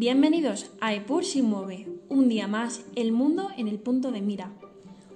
Bienvenidos 0.00 0.70
a 0.80 0.94
Epur 0.94 1.26
si 1.26 1.42
mueve, 1.42 1.86
un 2.08 2.30
día 2.30 2.48
más, 2.48 2.80
el 2.96 3.12
mundo 3.12 3.50
en 3.58 3.68
el 3.68 3.78
punto 3.78 4.10
de 4.12 4.22
mira. 4.22 4.50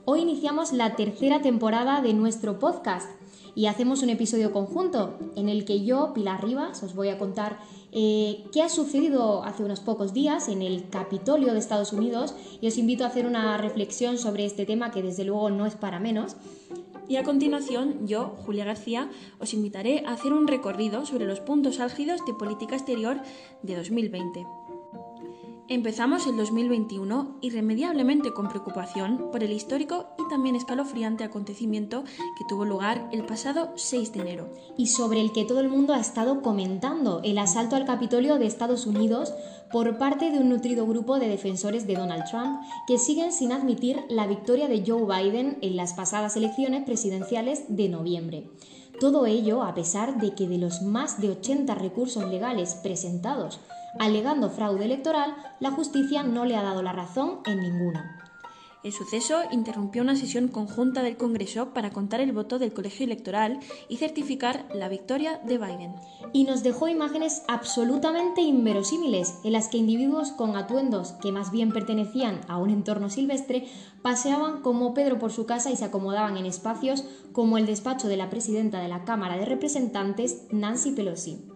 Hoy 0.04 0.20
iniciamos 0.20 0.74
la 0.74 0.94
tercera 0.94 1.40
temporada 1.40 2.02
de 2.02 2.12
nuestro 2.12 2.58
podcast 2.58 3.08
y 3.54 3.64
hacemos 3.64 4.02
un 4.02 4.10
episodio 4.10 4.52
conjunto 4.52 5.18
en 5.36 5.48
el 5.48 5.64
que 5.64 5.86
yo, 5.86 6.12
Pilar 6.12 6.44
Rivas, 6.44 6.82
os 6.82 6.94
voy 6.94 7.08
a 7.08 7.16
contar 7.16 7.60
eh, 7.92 8.44
qué 8.52 8.60
ha 8.60 8.68
sucedido 8.68 9.42
hace 9.42 9.64
unos 9.64 9.80
pocos 9.80 10.12
días 10.12 10.50
en 10.50 10.60
el 10.60 10.90
Capitolio 10.90 11.54
de 11.54 11.60
Estados 11.60 11.94
Unidos 11.94 12.34
y 12.60 12.68
os 12.68 12.76
invito 12.76 13.04
a 13.04 13.06
hacer 13.06 13.26
una 13.26 13.56
reflexión 13.56 14.18
sobre 14.18 14.44
este 14.44 14.66
tema 14.66 14.90
que 14.90 15.00
desde 15.00 15.24
luego 15.24 15.48
no 15.48 15.64
es 15.64 15.76
para 15.76 15.98
menos. 15.98 16.36
Y 17.08 17.16
a 17.16 17.22
continuación, 17.22 18.06
yo, 18.06 18.36
Julia 18.44 18.66
García, 18.66 19.10
os 19.38 19.54
invitaré 19.54 20.04
a 20.06 20.12
hacer 20.12 20.34
un 20.34 20.46
recorrido 20.46 21.06
sobre 21.06 21.24
los 21.24 21.40
puntos 21.40 21.80
álgidos 21.80 22.20
de 22.26 22.34
política 22.34 22.76
exterior 22.76 23.22
de 23.62 23.76
2020. 23.76 24.46
Empezamos 25.66 26.26
el 26.26 26.36
2021 26.36 27.38
irremediablemente 27.40 28.34
con 28.34 28.50
preocupación 28.50 29.30
por 29.32 29.42
el 29.42 29.50
histórico 29.50 30.08
y 30.18 30.28
también 30.28 30.56
escalofriante 30.56 31.24
acontecimiento 31.24 32.04
que 32.36 32.44
tuvo 32.46 32.66
lugar 32.66 33.08
el 33.12 33.24
pasado 33.24 33.72
6 33.74 34.12
de 34.12 34.20
enero. 34.20 34.50
Y 34.76 34.88
sobre 34.88 35.22
el 35.22 35.32
que 35.32 35.46
todo 35.46 35.60
el 35.60 35.70
mundo 35.70 35.94
ha 35.94 36.00
estado 36.00 36.42
comentando, 36.42 37.22
el 37.24 37.38
asalto 37.38 37.76
al 37.76 37.86
Capitolio 37.86 38.36
de 38.36 38.44
Estados 38.44 38.86
Unidos 38.86 39.32
por 39.72 39.96
parte 39.96 40.30
de 40.30 40.38
un 40.38 40.50
nutrido 40.50 40.86
grupo 40.86 41.18
de 41.18 41.28
defensores 41.28 41.86
de 41.86 41.94
Donald 41.94 42.24
Trump 42.30 42.60
que 42.86 42.98
siguen 42.98 43.32
sin 43.32 43.50
admitir 43.50 44.04
la 44.10 44.26
victoria 44.26 44.68
de 44.68 44.84
Joe 44.86 45.06
Biden 45.06 45.56
en 45.62 45.76
las 45.76 45.94
pasadas 45.94 46.36
elecciones 46.36 46.84
presidenciales 46.84 47.64
de 47.68 47.88
noviembre. 47.88 48.50
Todo 49.00 49.24
ello 49.24 49.62
a 49.62 49.74
pesar 49.74 50.20
de 50.20 50.34
que 50.34 50.46
de 50.46 50.58
los 50.58 50.82
más 50.82 51.22
de 51.22 51.30
80 51.30 51.74
recursos 51.74 52.28
legales 52.30 52.74
presentados 52.74 53.60
alegando 53.98 54.50
fraude 54.50 54.84
electoral, 54.84 55.34
la 55.60 55.70
justicia 55.70 56.22
no 56.22 56.44
le 56.44 56.56
ha 56.56 56.62
dado 56.62 56.82
la 56.82 56.92
razón 56.92 57.40
en 57.46 57.60
ninguno. 57.60 58.00
El 58.84 58.92
suceso 58.92 59.40
interrumpió 59.50 60.02
una 60.02 60.14
sesión 60.14 60.48
conjunta 60.48 61.02
del 61.02 61.16
Congreso 61.16 61.72
para 61.72 61.90
contar 61.90 62.20
el 62.20 62.32
voto 62.32 62.58
del 62.58 62.74
colegio 62.74 63.06
electoral 63.06 63.58
y 63.88 63.96
certificar 63.96 64.66
la 64.74 64.90
victoria 64.90 65.40
de 65.42 65.56
Biden. 65.56 65.94
Y 66.34 66.44
nos 66.44 66.62
dejó 66.62 66.88
imágenes 66.88 67.44
absolutamente 67.48 68.42
inverosímiles 68.42 69.38
en 69.42 69.52
las 69.52 69.68
que 69.68 69.78
individuos 69.78 70.32
con 70.32 70.54
atuendos 70.54 71.12
que 71.22 71.32
más 71.32 71.50
bien 71.50 71.72
pertenecían 71.72 72.42
a 72.46 72.58
un 72.58 72.68
entorno 72.68 73.08
silvestre 73.08 73.66
paseaban 74.02 74.60
como 74.60 74.92
Pedro 74.92 75.18
por 75.18 75.32
su 75.32 75.46
casa 75.46 75.70
y 75.70 75.76
se 75.76 75.86
acomodaban 75.86 76.36
en 76.36 76.44
espacios 76.44 77.04
como 77.32 77.56
el 77.56 77.64
despacho 77.64 78.08
de 78.08 78.18
la 78.18 78.28
presidenta 78.28 78.82
de 78.82 78.88
la 78.88 79.06
Cámara 79.06 79.38
de 79.38 79.46
Representantes, 79.46 80.42
Nancy 80.50 80.90
Pelosi. 80.90 81.53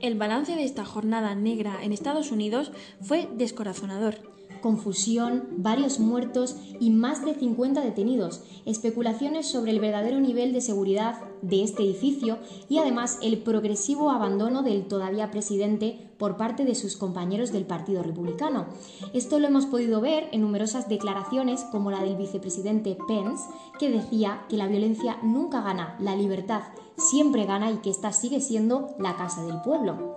El 0.00 0.16
balance 0.16 0.56
de 0.56 0.64
esta 0.64 0.86
jornada 0.86 1.34
negra 1.34 1.78
en 1.82 1.92
Estados 1.92 2.32
Unidos 2.32 2.72
fue 3.02 3.28
descorazonador. 3.36 4.14
Confusión, 4.62 5.48
varios 5.58 6.00
muertos 6.00 6.56
y 6.80 6.88
más 6.88 7.22
de 7.22 7.34
50 7.34 7.82
detenidos, 7.82 8.42
especulaciones 8.64 9.46
sobre 9.46 9.72
el 9.72 9.80
verdadero 9.80 10.18
nivel 10.18 10.54
de 10.54 10.62
seguridad 10.62 11.20
de 11.42 11.62
este 11.62 11.82
edificio 11.82 12.38
y 12.70 12.78
además 12.78 13.18
el 13.22 13.38
progresivo 13.38 14.10
abandono 14.10 14.62
del 14.62 14.86
todavía 14.86 15.30
presidente 15.30 16.09
por 16.20 16.36
parte 16.36 16.64
de 16.66 16.76
sus 16.76 16.96
compañeros 16.96 17.50
del 17.50 17.64
Partido 17.64 18.02
Republicano. 18.04 18.66
Esto 19.14 19.40
lo 19.40 19.48
hemos 19.48 19.64
podido 19.64 20.02
ver 20.02 20.28
en 20.32 20.42
numerosas 20.42 20.88
declaraciones 20.88 21.64
como 21.72 21.90
la 21.90 22.02
del 22.02 22.16
vicepresidente 22.16 22.96
Pence, 23.08 23.48
que 23.78 23.90
decía 23.90 24.42
que 24.48 24.58
la 24.58 24.68
violencia 24.68 25.16
nunca 25.22 25.62
gana, 25.62 25.96
la 25.98 26.14
libertad 26.14 26.62
siempre 26.98 27.46
gana 27.46 27.70
y 27.70 27.78
que 27.78 27.90
esta 27.90 28.12
sigue 28.12 28.40
siendo 28.40 28.94
la 28.98 29.16
casa 29.16 29.42
del 29.44 29.62
pueblo. 29.62 30.16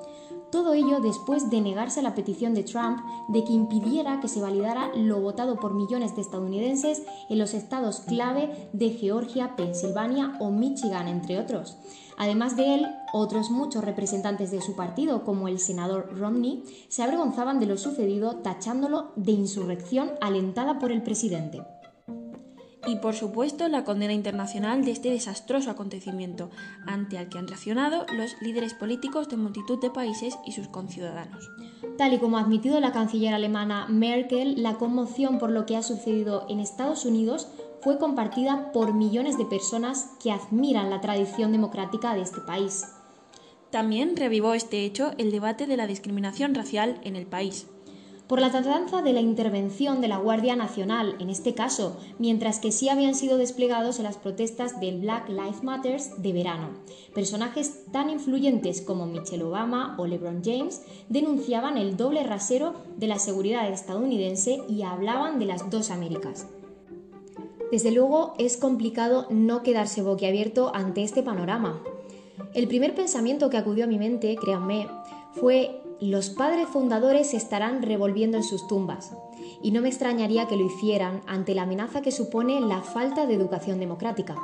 Todo 0.52 0.74
ello 0.74 1.00
después 1.00 1.50
de 1.50 1.62
negarse 1.62 2.02
a 2.02 2.04
la 2.04 2.14
petición 2.14 2.54
de 2.54 2.64
Trump 2.64 3.00
de 3.30 3.44
que 3.44 3.54
impidiera 3.54 4.20
que 4.20 4.28
se 4.28 4.40
validara 4.40 4.92
lo 4.96 5.20
votado 5.20 5.56
por 5.56 5.74
millones 5.74 6.16
de 6.16 6.22
estadounidenses 6.22 7.02
en 7.30 7.40
los 7.40 7.56
estados 7.56 8.02
clave 8.02 8.70
de 8.72 8.92
Georgia, 8.92 9.56
Pensilvania 9.56 10.38
o 10.40 10.52
Michigan, 10.52 11.08
entre 11.08 11.40
otros. 11.40 11.78
Además 12.18 12.56
de 12.56 12.76
él, 12.76 12.88
otros 13.12 13.50
muchos 13.50 13.84
representantes 13.84 14.52
de 14.52 14.62
su 14.62 14.76
partido, 14.76 15.24
como 15.24 15.48
el 15.48 15.60
senador 15.60 16.18
Romney, 16.18 16.64
se 16.90 17.04
avergonzaban 17.04 17.60
de 17.60 17.66
lo 17.66 17.78
sucedido 17.78 18.38
tachándolo 18.38 19.12
de 19.16 19.32
insurrección 19.32 20.12
alentada 20.22 20.80
por 20.80 20.92
el 20.92 21.04
presidente 21.04 21.62
y 22.88 22.98
por 22.98 23.16
supuesto 23.16 23.68
la 23.68 23.84
condena 23.84 24.14
internacional 24.14 24.84
de 24.84 24.92
este 24.92 25.10
desastroso 25.10 25.72
acontecimiento, 25.72 26.50
ante 26.86 27.18
el 27.18 27.30
que 27.30 27.38
han 27.38 27.48
reaccionado 27.48 28.06
los 28.14 28.36
líderes 28.42 28.74
políticos 28.74 29.30
de 29.30 29.38
multitud 29.38 29.80
de 29.80 29.90
países 29.90 30.38
y 30.46 30.52
sus 30.52 30.68
conciudadanos. 30.68 31.50
Tal 31.98 32.14
y 32.14 32.20
como 32.20 32.38
ha 32.38 32.42
admitido 32.42 32.80
la 32.80 32.92
canciller 32.92 33.34
alemana 33.34 33.88
Merkel, 33.88 34.62
la 34.62 34.76
conmoción 34.76 35.38
por 35.40 35.52
lo 35.52 35.66
que 35.66 35.78
ha 35.78 35.84
sucedido 35.84 36.46
en 36.50 36.60
Estados 36.60 37.06
Unidos 37.06 37.48
fue 37.84 37.98
compartida 37.98 38.72
por 38.72 38.94
millones 38.94 39.38
de 39.38 39.46
personas 39.46 40.12
que 40.22 40.32
admiran 40.32 40.90
la 40.90 41.02
tradición 41.02 41.52
democrática 41.52 42.14
de 42.14 42.22
este 42.22 42.42
país. 42.42 42.86
También 43.72 44.16
revivó 44.16 44.54
este 44.54 44.86
hecho 44.86 45.12
el 45.18 45.32
debate 45.32 45.68
de 45.68 45.78
la 45.78 45.88
discriminación 45.88 46.56
racial 46.56 47.00
en 47.04 47.16
el 47.16 47.26
país 47.26 47.68
por 48.28 48.40
la 48.40 48.52
tardanza 48.52 49.02
de 49.02 49.14
la 49.14 49.20
intervención 49.20 50.02
de 50.02 50.08
la 50.08 50.18
Guardia 50.18 50.56
Nacional, 50.56 51.16
en 51.20 51.30
este 51.30 51.54
caso, 51.54 51.98
mientras 52.20 52.60
que 52.60 52.72
sí 52.72 52.90
habían 52.90 53.16
sido 53.16 53.38
desplegados 53.38 54.00
en 54.00 54.06
las 54.06 54.18
protestas 54.18 54.80
del 54.80 55.02
Black 55.02 55.30
Lives 55.30 55.64
Matter 55.64 56.02
de 56.18 56.34
verano. 56.34 56.70
Personajes 57.14 57.86
tan 57.92 58.10
influyentes 58.10 58.82
como 58.82 59.06
Michelle 59.06 59.44
Obama 59.44 59.96
o 60.00 60.08
LeBron 60.08 60.42
James 60.44 60.82
denunciaban 61.10 61.78
el 61.78 61.98
doble 61.98 62.24
rasero 62.24 62.74
de 62.98 63.08
la 63.08 63.20
seguridad 63.20 63.70
estadounidense 63.70 64.62
y 64.70 64.84
hablaban 64.84 65.38
de 65.38 65.46
las 65.46 65.70
dos 65.70 65.92
Américas. 65.92 66.48
Desde 67.74 67.90
luego 67.90 68.36
es 68.38 68.58
complicado 68.58 69.26
no 69.32 69.64
quedarse 69.64 70.04
boquiabierto 70.04 70.72
ante 70.76 71.02
este 71.02 71.24
panorama. 71.24 71.82
El 72.54 72.68
primer 72.68 72.94
pensamiento 72.94 73.50
que 73.50 73.58
acudió 73.58 73.86
a 73.86 73.88
mi 73.88 73.98
mente, 73.98 74.36
créanme, 74.40 74.88
fue 75.32 75.82
los 76.00 76.30
padres 76.30 76.68
fundadores 76.68 77.32
se 77.32 77.38
estarán 77.38 77.82
revolviendo 77.82 78.38
en 78.38 78.44
sus 78.44 78.68
tumbas, 78.68 79.18
y 79.64 79.72
no 79.72 79.82
me 79.82 79.90
extrañaría 79.90 80.46
que 80.46 80.56
lo 80.56 80.68
hicieran 80.68 81.22
ante 81.26 81.56
la 81.56 81.64
amenaza 81.64 82.04
que 82.04 82.12
supone 82.12 82.62
la 82.62 82.84
falta 82.84 83.26
de 83.26 83.34
educación 83.34 83.80
democrática. 83.80 84.38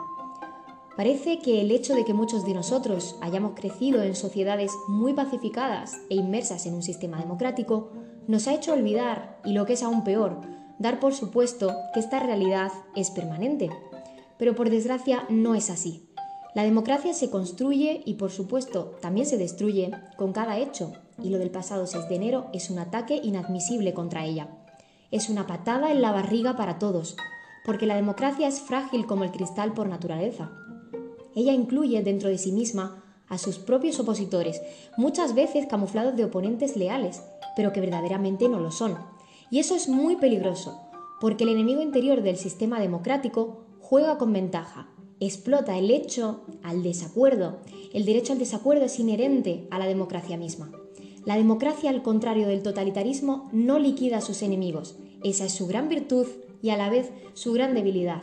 Parece 0.97 1.37
que 1.37 1.61
el 1.61 1.69
hecho 1.69 1.93
de 1.93 2.05
que 2.05 2.15
muchos 2.15 2.47
de 2.47 2.55
nosotros 2.55 3.15
hayamos 3.21 3.51
crecido 3.53 4.01
en 4.01 4.15
sociedades 4.15 4.71
muy 4.87 5.13
pacificadas 5.13 6.01
e 6.09 6.15
inmersas 6.15 6.65
en 6.65 6.73
un 6.73 6.81
sistema 6.81 7.19
democrático 7.19 7.91
nos 8.25 8.47
ha 8.47 8.55
hecho 8.55 8.73
olvidar, 8.73 9.39
y 9.45 9.53
lo 9.53 9.67
que 9.67 9.73
es 9.73 9.83
aún 9.83 10.03
peor, 10.03 10.58
dar 10.79 10.99
por 10.99 11.13
supuesto 11.13 11.75
que 11.93 11.99
esta 11.99 12.19
realidad 12.19 12.71
es 12.95 13.11
permanente. 13.11 13.69
Pero 14.37 14.55
por 14.55 14.69
desgracia 14.69 15.25
no 15.29 15.53
es 15.53 15.69
así. 15.69 16.09
La 16.55 16.63
democracia 16.63 17.13
se 17.13 17.29
construye 17.29 18.01
y 18.05 18.15
por 18.15 18.31
supuesto 18.31 18.95
también 19.01 19.27
se 19.27 19.37
destruye 19.37 19.91
con 20.17 20.33
cada 20.33 20.57
hecho 20.57 20.93
y 21.21 21.29
lo 21.29 21.37
del 21.37 21.51
pasado 21.51 21.85
6 21.85 22.09
de 22.09 22.15
enero 22.15 22.47
es 22.53 22.69
un 22.69 22.79
ataque 22.79 23.19
inadmisible 23.21 23.93
contra 23.93 24.25
ella. 24.25 24.47
Es 25.11 25.29
una 25.29 25.45
patada 25.45 25.91
en 25.91 26.01
la 26.01 26.11
barriga 26.11 26.55
para 26.55 26.79
todos, 26.79 27.17
porque 27.65 27.85
la 27.85 27.95
democracia 27.95 28.47
es 28.47 28.61
frágil 28.61 29.05
como 29.05 29.23
el 29.23 29.31
cristal 29.31 29.73
por 29.73 29.87
naturaleza. 29.87 30.51
Ella 31.35 31.53
incluye 31.53 32.01
dentro 32.01 32.29
de 32.29 32.37
sí 32.37 32.51
misma 32.51 33.03
a 33.27 33.37
sus 33.37 33.59
propios 33.59 33.99
opositores, 33.99 34.61
muchas 34.97 35.35
veces 35.35 35.67
camuflados 35.67 36.15
de 36.15 36.25
oponentes 36.25 36.75
leales, 36.75 37.21
pero 37.55 37.71
que 37.73 37.81
verdaderamente 37.81 38.49
no 38.49 38.59
lo 38.59 38.71
son. 38.71 38.97
Y 39.51 39.59
eso 39.59 39.75
es 39.75 39.89
muy 39.89 40.15
peligroso, 40.15 40.79
porque 41.19 41.43
el 41.43 41.49
enemigo 41.49 41.81
interior 41.81 42.21
del 42.21 42.37
sistema 42.37 42.79
democrático 42.79 43.65
juega 43.79 44.17
con 44.17 44.31
ventaja, 44.31 44.89
explota 45.19 45.77
el 45.77 45.91
hecho 45.91 46.41
al 46.63 46.83
desacuerdo. 46.83 47.59
El 47.93 48.05
derecho 48.05 48.33
al 48.33 48.39
desacuerdo 48.39 48.85
es 48.85 48.99
inherente 48.99 49.67
a 49.71 49.79
la 49.79 49.87
democracia 49.87 50.37
misma. 50.37 50.71
La 51.25 51.35
democracia, 51.35 51.89
al 51.89 52.01
contrario 52.01 52.47
del 52.47 52.63
totalitarismo, 52.63 53.49
no 53.51 53.79
liquida 53.79 54.17
a 54.17 54.21
sus 54.21 54.41
enemigos. 54.41 54.97
Esa 55.23 55.45
es 55.45 55.53
su 55.53 55.67
gran 55.67 55.89
virtud 55.89 56.27
y 56.61 56.69
a 56.69 56.77
la 56.77 56.89
vez 56.89 57.11
su 57.33 57.51
gran 57.53 57.73
debilidad. 57.73 58.21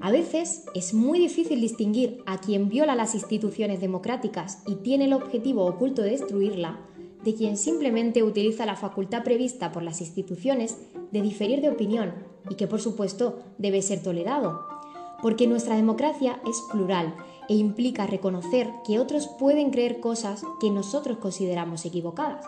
A 0.00 0.10
veces 0.10 0.64
es 0.74 0.94
muy 0.94 1.18
difícil 1.18 1.60
distinguir 1.60 2.22
a 2.26 2.38
quien 2.38 2.68
viola 2.68 2.94
las 2.94 3.14
instituciones 3.14 3.80
democráticas 3.80 4.62
y 4.66 4.76
tiene 4.76 5.06
el 5.06 5.12
objetivo 5.12 5.64
oculto 5.64 6.02
de 6.02 6.10
destruirla, 6.10 6.80
de 7.26 7.34
quien 7.34 7.58
simplemente 7.58 8.22
utiliza 8.22 8.64
la 8.64 8.76
facultad 8.76 9.22
prevista 9.22 9.72
por 9.72 9.82
las 9.82 10.00
instituciones 10.00 10.78
de 11.10 11.20
diferir 11.20 11.60
de 11.60 11.68
opinión 11.68 12.14
y 12.48 12.54
que 12.54 12.66
por 12.66 12.80
supuesto 12.80 13.40
debe 13.58 13.82
ser 13.82 14.02
tolerado 14.02 14.76
porque 15.22 15.46
nuestra 15.46 15.76
democracia 15.76 16.40
es 16.48 16.62
plural 16.70 17.14
e 17.48 17.54
implica 17.54 18.06
reconocer 18.06 18.70
que 18.86 18.98
otros 18.98 19.26
pueden 19.26 19.70
creer 19.70 20.00
cosas 20.00 20.42
que 20.60 20.70
nosotros 20.70 21.18
consideramos 21.18 21.84
equivocadas. 21.84 22.44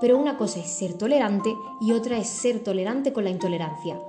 Pero 0.00 0.18
una 0.18 0.36
cosa 0.36 0.60
es 0.60 0.68
ser 0.68 0.94
tolerante 0.94 1.54
y 1.80 1.92
otra 1.92 2.18
es 2.18 2.28
ser 2.28 2.62
tolerante 2.62 3.12
con 3.12 3.24
la 3.24 3.30
intolerancia. 3.30 4.00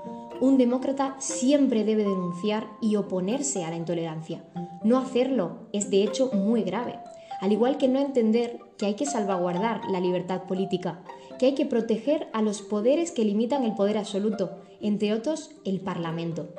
Un 0.42 0.58
demócrata 0.58 1.16
siempre 1.20 1.84
debe 1.84 2.04
denunciar 2.04 2.68
y 2.82 2.96
oponerse 2.96 3.64
a 3.64 3.70
la 3.70 3.78
intolerancia. 3.78 4.44
No 4.84 4.98
hacerlo 4.98 5.68
es 5.72 5.90
de 5.90 6.04
hecho 6.04 6.32
muy 6.34 6.64
grave. 6.64 7.00
Al 7.44 7.52
igual 7.52 7.78
que 7.78 7.90
no 7.90 8.00
entender 8.00 8.58
que 8.78 8.86
hay 8.86 8.94
que 8.94 9.06
salvaguardar 9.06 9.82
la 9.92 10.00
libertad 10.00 10.44
política, 10.44 11.04
que 11.38 11.48
hay 11.48 11.56
que 11.56 11.66
proteger 11.66 12.30
a 12.32 12.42
los 12.42 12.62
poderes 12.62 13.12
que 13.12 13.26
limitan 13.26 13.66
el 13.66 13.76
poder 13.76 13.98
absoluto, 13.98 14.62
entre 14.80 15.14
otros 15.14 15.52
el 15.66 15.82
Parlamento. 15.82 16.54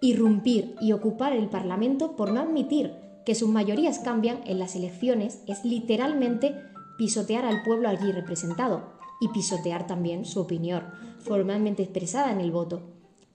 Irrumpir 0.00 0.76
y 0.80 0.92
ocupar 0.92 1.32
el 1.32 1.48
Parlamento 1.48 2.14
por 2.14 2.30
no 2.30 2.38
admitir 2.38 2.94
que 3.26 3.34
sus 3.34 3.48
mayorías 3.48 3.98
cambian 3.98 4.38
en 4.46 4.60
las 4.60 4.76
elecciones 4.76 5.42
es 5.48 5.64
literalmente 5.64 6.54
pisotear 6.98 7.44
al 7.44 7.64
pueblo 7.64 7.88
allí 7.88 8.12
representado 8.12 8.92
y 9.20 9.26
pisotear 9.30 9.88
también 9.88 10.24
su 10.24 10.38
opinión, 10.38 10.84
formalmente 11.18 11.82
expresada 11.82 12.30
en 12.30 12.40
el 12.40 12.52
voto. 12.52 12.82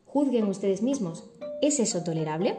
Juzguen 0.06 0.48
ustedes 0.48 0.82
mismos, 0.82 1.26
¿es 1.62 1.82
eso 1.82 2.02
tolerable? 2.06 2.56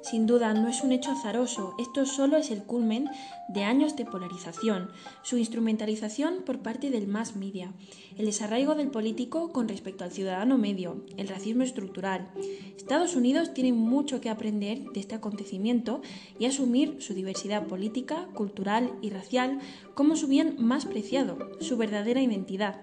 Sin 0.00 0.26
duda, 0.26 0.54
no 0.54 0.68
es 0.68 0.82
un 0.82 0.92
hecho 0.92 1.10
azaroso, 1.10 1.74
esto 1.78 2.06
solo 2.06 2.36
es 2.36 2.50
el 2.50 2.62
culmen 2.62 3.10
de 3.48 3.64
años 3.64 3.96
de 3.96 4.04
polarización, 4.04 4.90
su 5.22 5.38
instrumentalización 5.38 6.42
por 6.46 6.60
parte 6.60 6.90
del 6.90 7.08
mass 7.08 7.36
media, 7.36 7.72
el 8.16 8.26
desarraigo 8.26 8.74
del 8.74 8.90
político 8.90 9.52
con 9.52 9.68
respecto 9.68 10.04
al 10.04 10.12
ciudadano 10.12 10.56
medio, 10.56 11.04
el 11.16 11.28
racismo 11.28 11.62
estructural. 11.62 12.30
Estados 12.76 13.16
Unidos 13.16 13.52
tiene 13.54 13.72
mucho 13.72 14.20
que 14.20 14.30
aprender 14.30 14.84
de 14.92 15.00
este 15.00 15.14
acontecimiento 15.14 16.00
y 16.38 16.46
asumir 16.46 17.02
su 17.02 17.14
diversidad 17.14 17.66
política, 17.66 18.28
cultural 18.34 18.92
y 19.02 19.10
racial 19.10 19.58
como 19.94 20.16
su 20.16 20.28
bien 20.28 20.56
más 20.58 20.86
preciado, 20.86 21.38
su 21.60 21.76
verdadera 21.76 22.22
identidad. 22.22 22.80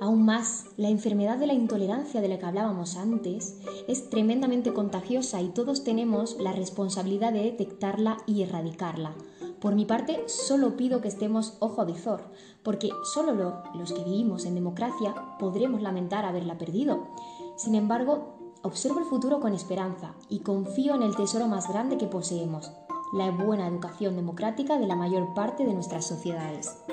Aún 0.00 0.24
más, 0.24 0.66
la 0.76 0.88
enfermedad 0.88 1.38
de 1.38 1.48
la 1.48 1.54
intolerancia 1.54 2.20
de 2.20 2.28
la 2.28 2.38
que 2.38 2.46
hablábamos 2.46 2.96
antes 2.96 3.58
es 3.88 4.08
tremendamente 4.10 4.72
contagiosa 4.72 5.42
y 5.42 5.48
todos 5.48 5.82
tenemos 5.82 6.36
la 6.38 6.52
responsabilidad 6.52 7.32
de 7.32 7.42
detectarla 7.42 8.18
y 8.26 8.42
erradicarla. 8.42 9.14
Por 9.60 9.74
mi 9.74 9.86
parte, 9.86 10.22
solo 10.28 10.76
pido 10.76 11.00
que 11.00 11.08
estemos 11.08 11.56
ojo 11.58 11.82
a 11.82 11.84
visor, 11.84 12.22
porque 12.62 12.90
solo 13.12 13.62
los 13.74 13.92
que 13.92 14.04
vivimos 14.04 14.44
en 14.44 14.54
democracia 14.54 15.14
podremos 15.40 15.82
lamentar 15.82 16.24
haberla 16.24 16.58
perdido. 16.58 17.08
Sin 17.56 17.74
embargo, 17.74 18.54
observo 18.62 19.00
el 19.00 19.06
futuro 19.06 19.40
con 19.40 19.52
esperanza 19.52 20.14
y 20.28 20.40
confío 20.40 20.94
en 20.94 21.02
el 21.02 21.16
tesoro 21.16 21.48
más 21.48 21.68
grande 21.68 21.98
que 21.98 22.06
poseemos, 22.06 22.70
la 23.12 23.32
buena 23.32 23.66
educación 23.66 24.14
democrática 24.14 24.78
de 24.78 24.86
la 24.86 24.94
mayor 24.94 25.34
parte 25.34 25.64
de 25.64 25.74
nuestras 25.74 26.06
sociedades. 26.06 26.84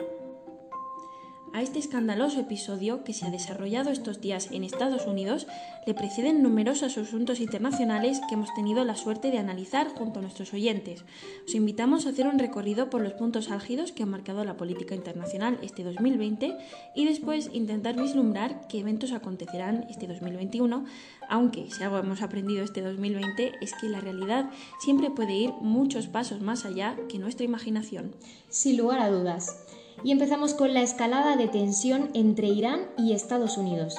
A 1.55 1.61
este 1.61 1.79
escandaloso 1.79 2.41
episodio 2.41 3.05
que 3.05 3.13
se 3.13 3.25
ha 3.25 3.31
desarrollado 3.31 3.89
estos 3.89 4.19
días 4.19 4.49
en 4.51 4.65
Estados 4.65 5.07
Unidos 5.07 5.47
le 5.87 5.93
preceden 5.93 6.43
numerosos 6.43 6.97
asuntos 6.97 7.39
internacionales 7.39 8.19
que 8.27 8.33
hemos 8.33 8.53
tenido 8.53 8.83
la 8.83 8.97
suerte 8.97 9.31
de 9.31 9.37
analizar 9.37 9.87
junto 9.87 10.19
a 10.19 10.21
nuestros 10.21 10.53
oyentes. 10.53 11.05
Os 11.47 11.55
invitamos 11.55 12.05
a 12.05 12.09
hacer 12.09 12.27
un 12.27 12.39
recorrido 12.39 12.89
por 12.89 12.99
los 12.99 13.13
puntos 13.13 13.51
álgidos 13.51 13.93
que 13.93 14.03
han 14.03 14.09
marcado 14.09 14.43
la 14.43 14.57
política 14.57 14.95
internacional 14.95 15.57
este 15.61 15.85
2020 15.85 16.57
y 16.93 17.05
después 17.05 17.49
intentar 17.53 17.95
vislumbrar 17.95 18.67
qué 18.67 18.81
eventos 18.81 19.13
acontecerán 19.13 19.85
este 19.89 20.07
2021, 20.07 20.83
aunque 21.29 21.71
si 21.71 21.81
algo 21.83 21.99
hemos 21.99 22.21
aprendido 22.21 22.65
este 22.65 22.81
2020 22.81 23.53
es 23.61 23.73
que 23.75 23.87
la 23.87 24.01
realidad 24.01 24.49
siempre 24.81 25.09
puede 25.09 25.35
ir 25.35 25.53
muchos 25.61 26.07
pasos 26.07 26.41
más 26.41 26.65
allá 26.65 26.97
que 27.07 27.17
nuestra 27.17 27.45
imaginación. 27.45 28.13
Sin 28.49 28.75
lugar 28.75 28.99
a 28.99 29.09
dudas 29.09 29.65
y 30.03 30.11
empezamos 30.11 30.53
con 30.53 30.73
la 30.73 30.81
escalada 30.81 31.35
de 31.35 31.47
tensión 31.47 32.09
entre 32.13 32.47
Irán 32.47 32.81
y 32.97 33.13
Estados 33.13 33.57
Unidos. 33.57 33.95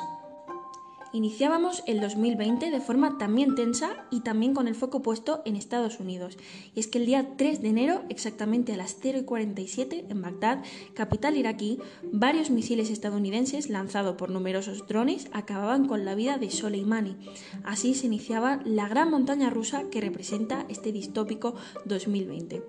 Iniciábamos 1.12 1.82
el 1.86 2.00
2020 2.00 2.70
de 2.70 2.80
forma 2.80 3.16
también 3.18 3.54
tensa 3.54 4.06
y 4.10 4.20
también 4.20 4.54
con 4.54 4.68
el 4.68 4.74
foco 4.74 5.02
puesto 5.02 5.42
en 5.44 5.56
Estados 5.56 6.00
Unidos. 6.00 6.36
Y 6.74 6.80
es 6.80 6.88
que 6.88 6.98
el 6.98 7.06
día 7.06 7.36
3 7.36 7.62
de 7.62 7.68
enero, 7.68 8.02
exactamente 8.08 8.72
a 8.72 8.76
las 8.76 9.00
0.47 9.00 10.04
en 10.08 10.22
Bagdad, 10.22 10.62
capital 10.94 11.36
iraquí, 11.36 11.78
varios 12.12 12.50
misiles 12.50 12.90
estadounidenses 12.90 13.70
lanzados 13.70 14.16
por 14.16 14.30
numerosos 14.30 14.86
drones 14.86 15.28
acababan 15.32 15.86
con 15.86 16.04
la 16.04 16.14
vida 16.14 16.38
de 16.38 16.50
Soleimani. 16.50 17.16
Así 17.64 17.94
se 17.94 18.06
iniciaba 18.06 18.60
la 18.64 18.88
gran 18.88 19.10
montaña 19.10 19.50
rusa 19.50 19.88
que 19.90 20.00
representa 20.00 20.66
este 20.68 20.92
distópico 20.92 21.54
2020. 21.84 22.62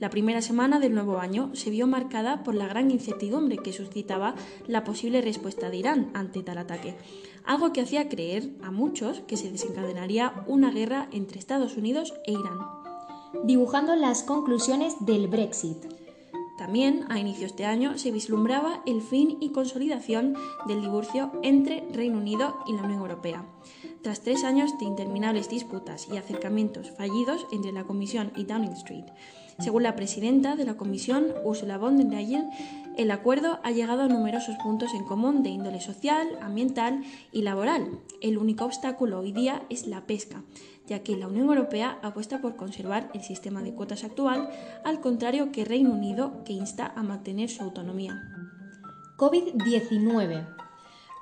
La 0.00 0.10
primera 0.10 0.42
semana 0.42 0.78
del 0.78 0.94
nuevo 0.94 1.18
año 1.18 1.50
se 1.54 1.70
vio 1.70 1.88
marcada 1.88 2.44
por 2.44 2.54
la 2.54 2.68
gran 2.68 2.92
incertidumbre 2.92 3.58
que 3.58 3.72
suscitaba 3.72 4.36
la 4.68 4.84
posible 4.84 5.20
respuesta 5.20 5.70
de 5.70 5.78
Irán 5.78 6.10
ante 6.14 6.44
tal 6.44 6.58
ataque, 6.58 6.94
algo 7.48 7.72
que 7.72 7.80
hacía 7.80 8.10
creer 8.10 8.50
a 8.62 8.70
muchos 8.70 9.20
que 9.20 9.38
se 9.38 9.50
desencadenaría 9.50 10.44
una 10.46 10.70
guerra 10.70 11.08
entre 11.12 11.38
Estados 11.38 11.78
Unidos 11.78 12.12
e 12.26 12.32
Irán. 12.32 12.58
Dibujando 13.44 13.96
las 13.96 14.22
conclusiones 14.22 14.94
del 15.00 15.28
Brexit. 15.28 15.78
También, 16.58 17.04
a 17.08 17.20
inicios 17.20 17.54
de 17.56 17.64
año, 17.64 17.96
se 17.96 18.10
vislumbraba 18.10 18.82
el 18.84 19.00
fin 19.00 19.38
y 19.40 19.50
consolidación 19.50 20.34
del 20.66 20.80
divorcio 20.82 21.30
entre 21.44 21.86
Reino 21.92 22.18
Unido 22.18 22.58
y 22.66 22.72
la 22.72 22.82
Unión 22.82 23.00
Europea. 23.00 23.46
Tras 24.02 24.22
tres 24.22 24.42
años 24.42 24.76
de 24.78 24.84
interminables 24.84 25.48
disputas 25.48 26.08
y 26.12 26.16
acercamientos 26.16 26.90
fallidos 26.90 27.46
entre 27.52 27.70
la 27.70 27.84
Comisión 27.84 28.32
y 28.36 28.42
Downing 28.42 28.72
Street, 28.72 29.04
según 29.60 29.84
la 29.84 29.96
presidenta 29.96 30.56
de 30.56 30.64
la 30.64 30.76
Comisión, 30.76 31.32
Ursula 31.44 31.78
von 31.78 31.96
der 31.96 32.06
Leyen, 32.06 32.50
el 32.96 33.12
acuerdo 33.12 33.60
ha 33.62 33.70
llegado 33.70 34.02
a 34.02 34.08
numerosos 34.08 34.56
puntos 34.56 34.94
en 34.94 35.04
común 35.04 35.44
de 35.44 35.50
índole 35.50 35.80
social, 35.80 36.38
ambiental 36.40 37.04
y 37.32 37.42
laboral. 37.42 38.00
El 38.20 38.38
único 38.38 38.64
obstáculo 38.64 39.20
hoy 39.20 39.30
día 39.30 39.62
es 39.68 39.86
la 39.86 40.06
pesca, 40.06 40.42
ya 40.88 41.02
que 41.02 41.16
la 41.16 41.28
Unión 41.28 41.48
Europea 41.48 41.98
apuesta 42.02 42.40
por 42.40 42.56
conservar 42.56 43.10
el 43.14 43.22
sistema 43.22 43.62
de 43.62 43.74
cuotas 43.74 44.04
actual, 44.04 44.48
al 44.84 45.00
contrario 45.00 45.52
que 45.52 45.64
Reino 45.64 45.90
Unido, 45.90 46.42
que 46.44 46.54
insta 46.54 46.92
a 46.96 47.02
mantener 47.02 47.50
su 47.50 47.62
autonomía. 47.62 48.20
COVID-19. 49.16 50.46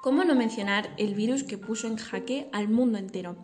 ¿Cómo 0.02 0.22
no 0.24 0.36
mencionar 0.36 0.90
el 0.98 1.14
virus 1.14 1.42
que 1.42 1.58
puso 1.58 1.88
en 1.88 1.96
jaque 1.96 2.48
al 2.52 2.68
mundo 2.68 2.98
entero? 2.98 3.36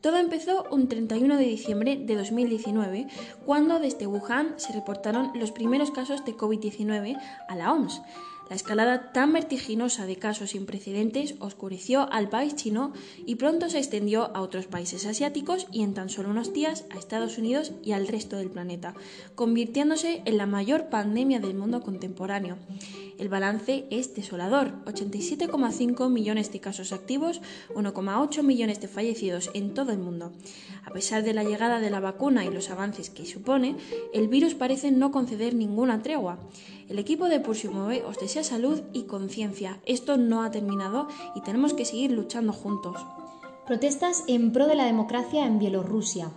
Todo 0.00 0.16
empezó 0.16 0.64
un 0.70 0.88
31 0.88 1.36
de 1.36 1.44
diciembre 1.44 1.96
de 1.96 2.14
2019, 2.14 3.08
cuando 3.44 3.80
desde 3.80 4.06
Wuhan 4.06 4.54
se 4.56 4.72
reportaron 4.72 5.32
los 5.34 5.50
primeros 5.50 5.90
casos 5.90 6.24
de 6.24 6.36
COVID-19 6.36 7.18
a 7.48 7.56
la 7.56 7.72
OMS. 7.72 8.00
La 8.48 8.56
escalada 8.56 9.12
tan 9.12 9.32
vertiginosa 9.32 10.06
de 10.06 10.16
casos 10.16 10.50
sin 10.50 10.64
precedentes 10.64 11.34
oscureció 11.38 12.10
al 12.10 12.30
país 12.30 12.56
chino 12.56 12.92
y 13.26 13.34
pronto 13.34 13.68
se 13.68 13.78
extendió 13.78 14.34
a 14.34 14.40
otros 14.40 14.66
países 14.66 15.04
asiáticos 15.04 15.66
y 15.70 15.82
en 15.82 15.92
tan 15.92 16.08
solo 16.08 16.30
unos 16.30 16.54
días 16.54 16.86
a 16.90 16.98
Estados 16.98 17.36
Unidos 17.36 17.72
y 17.82 17.92
al 17.92 18.08
resto 18.08 18.36
del 18.36 18.50
planeta, 18.50 18.94
convirtiéndose 19.34 20.22
en 20.24 20.38
la 20.38 20.46
mayor 20.46 20.88
pandemia 20.88 21.40
del 21.40 21.54
mundo 21.54 21.82
contemporáneo. 21.82 22.56
El 23.18 23.28
balance 23.28 23.84
es 23.90 24.14
desolador, 24.14 24.72
87,5 24.84 26.08
millones 26.08 26.52
de 26.52 26.60
casos 26.60 26.92
activos, 26.92 27.40
1,8 27.74 28.44
millones 28.44 28.80
de 28.80 28.86
fallecidos 28.86 29.50
en 29.54 29.74
todo 29.74 29.90
el 29.90 29.98
mundo. 29.98 30.32
A 30.84 30.92
pesar 30.92 31.24
de 31.24 31.34
la 31.34 31.42
llegada 31.42 31.80
de 31.80 31.90
la 31.90 31.98
vacuna 31.98 32.44
y 32.44 32.50
los 32.50 32.70
avances 32.70 33.10
que 33.10 33.26
supone, 33.26 33.76
el 34.14 34.28
virus 34.28 34.54
parece 34.54 34.92
no 34.92 35.10
conceder 35.10 35.54
ninguna 35.54 36.00
tregua. 36.00 36.38
El 36.88 37.00
equipo 37.00 37.28
de 37.28 37.40
Move 37.40 38.04
os 38.04 38.18
desea 38.18 38.44
salud 38.44 38.82
y 38.92 39.02
conciencia. 39.02 39.80
Esto 39.84 40.16
no 40.16 40.44
ha 40.44 40.52
terminado 40.52 41.08
y 41.34 41.40
tenemos 41.42 41.74
que 41.74 41.84
seguir 41.84 42.12
luchando 42.12 42.52
juntos. 42.52 43.04
Protestas 43.66 44.22
en 44.28 44.52
pro 44.52 44.66
de 44.68 44.76
la 44.76 44.86
democracia 44.86 45.44
en 45.44 45.58
Bielorrusia. 45.58 46.30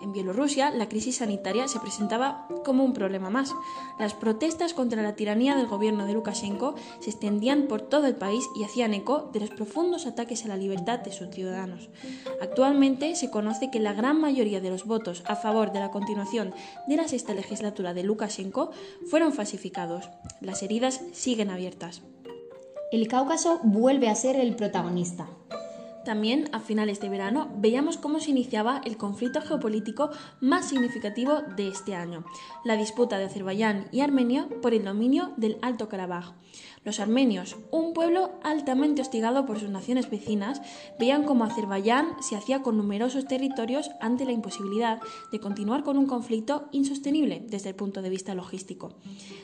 En 0.00 0.12
Bielorrusia, 0.12 0.70
la 0.70 0.88
crisis 0.88 1.16
sanitaria 1.16 1.68
se 1.68 1.78
presentaba 1.78 2.48
como 2.64 2.84
un 2.84 2.94
problema 2.94 3.28
más. 3.28 3.54
Las 3.98 4.14
protestas 4.14 4.72
contra 4.72 5.02
la 5.02 5.14
tiranía 5.14 5.56
del 5.56 5.66
gobierno 5.66 6.06
de 6.06 6.14
Lukashenko 6.14 6.74
se 7.00 7.10
extendían 7.10 7.66
por 7.68 7.82
todo 7.82 8.06
el 8.06 8.14
país 8.14 8.44
y 8.56 8.64
hacían 8.64 8.94
eco 8.94 9.28
de 9.32 9.40
los 9.40 9.50
profundos 9.50 10.06
ataques 10.06 10.44
a 10.44 10.48
la 10.48 10.56
libertad 10.56 11.00
de 11.00 11.12
sus 11.12 11.28
ciudadanos. 11.28 11.90
Actualmente 12.40 13.14
se 13.14 13.30
conoce 13.30 13.70
que 13.70 13.78
la 13.78 13.92
gran 13.92 14.18
mayoría 14.18 14.62
de 14.62 14.70
los 14.70 14.86
votos 14.86 15.22
a 15.26 15.36
favor 15.36 15.72
de 15.72 15.80
la 15.80 15.90
continuación 15.90 16.54
de 16.88 16.96
la 16.96 17.06
sexta 17.06 17.34
legislatura 17.34 17.92
de 17.92 18.02
Lukashenko 18.02 18.70
fueron 19.10 19.34
falsificados. 19.34 20.08
Las 20.40 20.62
heridas 20.62 21.02
siguen 21.12 21.50
abiertas. 21.50 22.02
El 22.90 23.06
Cáucaso 23.06 23.60
vuelve 23.62 24.08
a 24.08 24.14
ser 24.14 24.36
el 24.36 24.56
protagonista. 24.56 25.28
También 26.04 26.48
a 26.52 26.60
finales 26.60 27.00
de 27.00 27.10
verano 27.10 27.50
veíamos 27.56 27.98
cómo 27.98 28.20
se 28.20 28.30
iniciaba 28.30 28.80
el 28.84 28.96
conflicto 28.96 29.42
geopolítico 29.42 30.10
más 30.40 30.68
significativo 30.68 31.42
de 31.56 31.68
este 31.68 31.94
año, 31.94 32.24
la 32.64 32.76
disputa 32.76 33.18
de 33.18 33.24
Azerbaiyán 33.24 33.88
y 33.92 34.00
Armenia 34.00 34.48
por 34.62 34.72
el 34.72 34.84
dominio 34.84 35.32
del 35.36 35.58
Alto 35.60 35.88
Karabaj. 35.88 36.32
Los 36.82 36.98
armenios, 36.98 37.56
un 37.70 37.92
pueblo 37.92 38.30
altamente 38.42 39.02
hostigado 39.02 39.44
por 39.44 39.60
sus 39.60 39.68
naciones 39.68 40.08
vecinas, 40.08 40.62
veían 40.98 41.24
cómo 41.24 41.44
Azerbaiyán 41.44 42.08
se 42.22 42.36
hacía 42.36 42.62
con 42.62 42.78
numerosos 42.78 43.26
territorios 43.26 43.90
ante 44.00 44.24
la 44.24 44.32
imposibilidad 44.32 44.98
de 45.30 45.40
continuar 45.40 45.84
con 45.84 45.98
un 45.98 46.06
conflicto 46.06 46.68
insostenible 46.72 47.44
desde 47.46 47.68
el 47.68 47.74
punto 47.74 48.00
de 48.00 48.08
vista 48.08 48.34
logístico. 48.34 48.94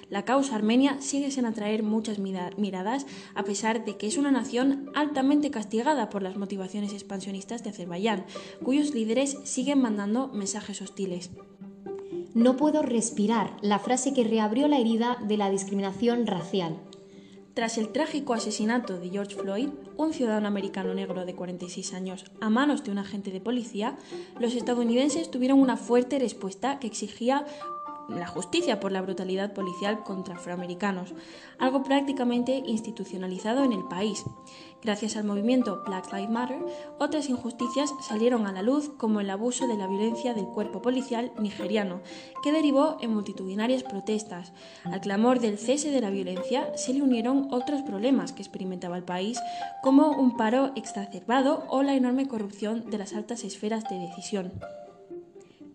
La 0.09 0.25
causa 0.25 0.55
armenia 0.55 0.97
sigue 1.01 1.31
sin 1.31 1.45
atraer 1.45 1.83
muchas 1.83 2.19
miradas 2.19 3.07
a 3.35 3.43
pesar 3.43 3.85
de 3.85 3.99
que 3.99 4.07
es 4.07 4.17
una 4.17 4.31
nación 4.31 4.91
altamente 4.95 5.51
castigada 5.51 6.09
por 6.09 6.23
las 6.23 6.37
motivaciones 6.47 6.93
expansionistas 6.93 7.65
de 7.65 7.71
Azerbaiyán, 7.71 8.25
cuyos 8.63 8.95
líderes 8.95 9.37
siguen 9.43 9.83
mandando 9.83 10.29
mensajes 10.29 10.81
hostiles. 10.81 11.31
No 12.35 12.57
puedo 12.57 12.83
respirar, 12.83 13.57
la 13.63 13.81
frase 13.81 14.15
que 14.15 14.23
reabrió 14.23 14.69
la 14.69 14.79
herida 14.79 15.19
de 15.27 15.37
la 15.37 15.51
discriminación 15.51 16.25
racial. 16.25 16.77
Tras 17.55 17.79
el 17.79 17.89
trágico 17.89 18.33
asesinato 18.33 19.01
de 19.01 19.11
George 19.11 19.35
Floyd, 19.35 19.71
un 19.97 20.13
ciudadano 20.13 20.47
americano 20.47 20.95
negro 20.95 21.25
de 21.25 21.35
46 21.35 21.95
años, 21.95 22.27
a 22.41 22.49
manos 22.49 22.85
de 22.85 22.93
un 22.93 22.99
agente 22.99 23.33
de 23.33 23.41
policía, 23.41 23.97
los 24.39 24.55
estadounidenses 24.55 25.33
tuvieron 25.33 25.59
una 25.59 25.77
fuerte 25.77 26.21
respuesta 26.21 26.79
que 26.79 26.87
exigía 26.87 27.45
la 28.09 28.27
justicia 28.27 28.81
por 28.81 28.93
la 28.93 29.03
brutalidad 29.03 29.53
policial 29.53 30.03
contra 30.03 30.37
afroamericanos, 30.37 31.15
algo 31.59 31.83
prácticamente 31.83 32.63
institucionalizado 32.67 33.65
en 33.65 33.73
el 33.73 33.85
país. 33.85 34.25
Gracias 34.83 35.17
al 35.17 35.25
movimiento 35.25 35.83
Black 35.85 36.13
Lives 36.13 36.31
Matter, 36.31 36.65
otras 36.99 37.29
injusticias 37.29 37.93
salieron 38.01 38.47
a 38.47 38.53
la 38.53 38.63
luz, 38.63 38.91
como 38.97 39.21
el 39.21 39.31
abuso 39.31 39.67
de 39.67 39.77
la 39.77 39.89
violencia 39.89 40.35
del 40.35 40.47
cuerpo 40.47 40.81
policial 40.81 41.33
nigeriano, 41.39 42.03
que 42.43 42.53
derivó 42.53 42.97
en 43.01 43.13
multitudinarias 43.13 43.83
protestas. 43.83 44.53
Al 44.85 45.01
clamor 45.01 45.41
del 45.41 45.59
cese 45.59 45.91
de 45.91 46.01
la 46.01 46.11
violencia 46.11 46.77
se 46.77 46.93
le 46.95 47.03
unieron 47.03 47.49
otros 47.51 47.83
problemas 47.83 48.33
que 48.33 48.43
experimentaba 48.43 48.97
el 48.97 49.03
país, 49.03 49.39
como 49.83 50.11
un 50.11 50.37
paro 50.37 50.73
exacerbado 50.77 51.65
o 51.69 51.83
la 51.83 51.95
enorme 51.95 52.29
corrupción 52.29 52.89
de 52.91 52.99
las 52.99 53.15
altas 53.15 53.43
esferas 53.45 53.85
de 53.89 53.99
decisión. 53.99 54.53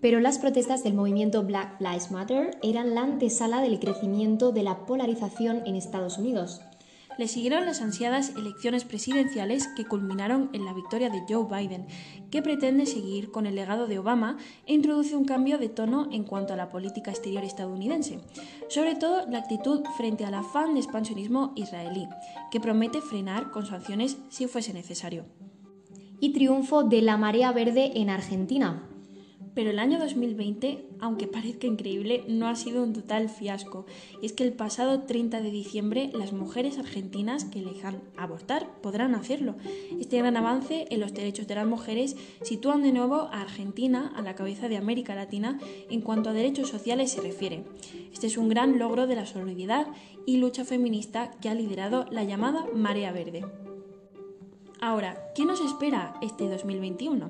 Pero 0.02 0.20
las 0.20 0.40
protestas 0.40 0.84
del 0.84 0.96
movimiento 0.96 1.44
Black 1.44 1.80
Lives 1.80 2.12
Matter 2.12 2.58
eran 2.64 2.96
la 2.96 3.04
antesala 3.04 3.62
del 3.62 3.80
crecimiento 3.80 4.52
de 4.52 4.64
la 4.64 4.86
polarización 4.86 5.62
en 5.66 5.76
Estados 5.76 6.18
Unidos. 6.18 6.62
Le 7.18 7.28
siguieron 7.28 7.66
las 7.66 7.82
ansiadas 7.82 8.32
elecciones 8.36 8.84
presidenciales 8.84 9.68
que 9.76 9.86
culminaron 9.86 10.50
en 10.54 10.66
la 10.66 10.74
victoria 10.74 11.10
de 11.10 11.24
Joe 11.30 11.46
Biden, 11.46 11.86
que 12.32 12.42
pretende 12.42 12.86
seguir 12.88 13.30
con 13.32 13.46
el 13.46 13.56
legado 13.56 13.86
de 13.86 14.00
Obama 14.00 14.38
e 14.66 14.74
introduce 14.74 15.16
un 15.16 15.26
cambio 15.26 15.60
de 15.60 15.70
tono 15.70 16.08
en 16.12 16.24
cuanto 16.24 16.54
a 16.54 16.56
la 16.58 16.70
política 16.70 17.12
exterior 17.12 17.44
estadounidense, 17.44 18.22
sobre 18.70 18.96
todo 18.96 19.28
la 19.30 19.40
actitud 19.40 19.84
frente 19.98 20.26
al 20.26 20.34
afán 20.34 20.74
de 20.74 20.80
expansionismo 20.80 21.52
israelí, 21.56 22.08
que 22.50 22.62
promete 22.62 23.02
frenar 23.02 23.52
con 23.52 23.68
sanciones 23.68 24.18
si 24.30 24.48
fuese 24.48 24.74
necesario. 24.74 25.26
Y 26.20 26.32
triunfo 26.34 26.84
de 26.84 27.02
la 27.02 27.18
marea 27.18 27.52
verde 27.52 27.92
en 27.96 28.10
Argentina, 28.10 28.88
pero 29.54 29.70
el 29.70 29.80
año 29.80 30.00
2020, 30.00 30.86
aunque 31.00 31.28
parezca 31.28 31.68
increíble, 31.68 32.24
no 32.28 32.48
ha 32.48 32.56
sido 32.56 32.84
un 32.84 32.94
total 32.94 33.30
fiasco. 33.30 33.86
Y 34.22 34.26
es 34.26 34.34
que 34.34 34.44
el 34.44 34.54
pasado 34.54 35.02
30 35.04 35.42
de 35.42 35.52
diciembre 35.52 36.10
las 36.14 36.34
mujeres 36.34 36.78
argentinas 36.78 37.46
que 37.46 37.60
elijan 37.60 38.02
abortar 38.18 38.82
podrán 38.82 39.16
hacerlo. 39.16 39.56
Este 40.00 40.18
gran 40.18 40.38
avance 40.38 40.88
en 40.90 41.00
los 41.00 41.14
derechos 41.14 41.48
de 41.48 41.56
las 41.56 41.68
mujeres 41.68 42.16
sitúan 42.42 42.84
de 42.84 42.92
nuevo 42.92 43.30
a 43.32 43.42
Argentina 43.42 44.12
a 44.16 44.22
la 44.22 44.36
cabeza 44.36 44.70
de 44.70 44.78
América 44.78 45.16
Latina 45.16 45.60
en 45.90 46.02
cuanto 46.02 46.30
a 46.30 46.34
derechos 46.34 46.70
sociales 46.70 47.12
se 47.12 47.22
refiere. 47.22 47.64
Este 48.14 48.28
es 48.28 48.38
un 48.38 48.50
gran 48.50 48.80
logro 48.80 49.08
de 49.08 49.16
la 49.16 49.26
solidaridad 49.26 49.88
y 50.26 50.38
lucha 50.38 50.66
feminista 50.66 51.32
que 51.42 51.50
ha 51.50 51.56
liderado 51.56 52.06
la 52.12 52.24
llamada 52.24 52.66
Marea 52.74 53.12
Verde. 53.12 53.71
Ahora, 54.84 55.16
¿qué 55.36 55.46
nos 55.46 55.62
espera 55.62 56.16
este 56.22 56.50
2021? 56.50 57.30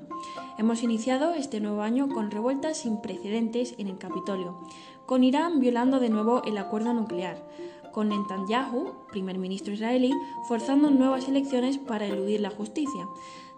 Hemos 0.56 0.82
iniciado 0.82 1.34
este 1.34 1.60
nuevo 1.60 1.82
año 1.82 2.08
con 2.08 2.30
revueltas 2.30 2.78
sin 2.78 3.02
precedentes 3.02 3.74
en 3.76 3.88
el 3.88 3.98
Capitolio, 3.98 4.56
con 5.04 5.22
Irán 5.22 5.60
violando 5.60 6.00
de 6.00 6.08
nuevo 6.08 6.42
el 6.44 6.56
acuerdo 6.56 6.94
nuclear, 6.94 7.46
con 7.92 8.08
Netanyahu, 8.08 8.94
primer 9.10 9.36
ministro 9.36 9.74
israelí, 9.74 10.14
forzando 10.48 10.90
nuevas 10.90 11.28
elecciones 11.28 11.76
para 11.76 12.06
eludir 12.06 12.40
la 12.40 12.48
justicia. 12.48 13.06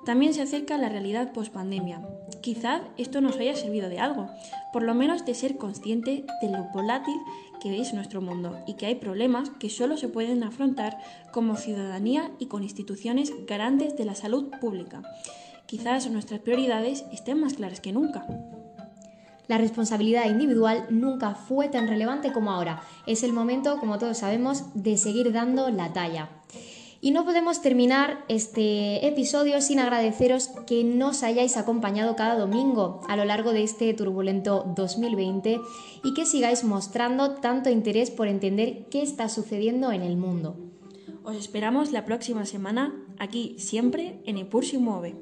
También 0.04 0.34
se 0.34 0.42
acerca 0.42 0.76
la 0.76 0.88
realidad 0.88 1.32
post-pandemia. 1.32 2.06
Quizás 2.42 2.82
esto 2.98 3.20
nos 3.20 3.36
haya 3.36 3.56
servido 3.56 3.88
de 3.88 4.00
algo, 4.00 4.28
por 4.72 4.82
lo 4.82 4.94
menos 4.94 5.24
de 5.24 5.34
ser 5.34 5.56
consciente 5.56 6.26
de 6.42 6.48
lo 6.50 6.64
volátil 6.74 7.16
que 7.60 7.80
es 7.80 7.94
nuestro 7.94 8.20
mundo 8.20 8.58
y 8.66 8.74
que 8.74 8.84
hay 8.84 8.96
problemas 8.96 9.48
que 9.58 9.70
solo 9.70 9.96
se 9.96 10.08
pueden 10.08 10.42
afrontar 10.42 10.98
como 11.32 11.56
ciudadanía 11.56 12.30
y 12.38 12.46
con 12.46 12.62
instituciones 12.62 13.32
garantes 13.46 13.96
de 13.96 14.04
la 14.04 14.14
salud 14.14 14.50
pública. 14.60 15.02
Quizás 15.66 16.10
nuestras 16.10 16.40
prioridades 16.40 17.06
estén 17.10 17.40
más 17.40 17.54
claras 17.54 17.80
que 17.80 17.92
nunca. 17.92 18.26
La 19.46 19.58
responsabilidad 19.58 20.28
individual 20.28 20.86
nunca 20.90 21.34
fue 21.34 21.68
tan 21.68 21.88
relevante 21.88 22.32
como 22.32 22.50
ahora. 22.50 22.82
Es 23.06 23.22
el 23.22 23.32
momento, 23.32 23.78
como 23.78 23.98
todos 23.98 24.18
sabemos, 24.18 24.64
de 24.74 24.96
seguir 24.96 25.32
dando 25.32 25.70
la 25.70 25.92
talla. 25.92 26.28
Y 27.04 27.10
no 27.10 27.26
podemos 27.26 27.60
terminar 27.60 28.24
este 28.28 29.06
episodio 29.06 29.60
sin 29.60 29.78
agradeceros 29.78 30.48
que 30.66 30.84
nos 30.84 31.22
hayáis 31.22 31.58
acompañado 31.58 32.16
cada 32.16 32.38
domingo 32.38 33.02
a 33.10 33.16
lo 33.16 33.26
largo 33.26 33.52
de 33.52 33.62
este 33.62 33.92
turbulento 33.92 34.72
2020 34.74 35.60
y 36.02 36.14
que 36.14 36.24
sigáis 36.24 36.64
mostrando 36.64 37.32
tanto 37.32 37.68
interés 37.68 38.10
por 38.10 38.26
entender 38.26 38.86
qué 38.90 39.02
está 39.02 39.28
sucediendo 39.28 39.92
en 39.92 40.00
el 40.00 40.16
mundo. 40.16 40.56
Os 41.24 41.36
esperamos 41.36 41.92
la 41.92 42.06
próxima 42.06 42.46
semana 42.46 42.94
aquí 43.18 43.54
siempre 43.58 44.22
en 44.24 44.38
Epur 44.38 44.64
Mueve. 44.80 45.14